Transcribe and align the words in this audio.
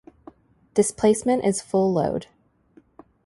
Displacement 0.73 1.45
is 1.45 1.61
full 1.61 1.93
load. 1.93 2.25